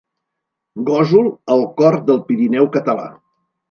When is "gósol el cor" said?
0.87-2.01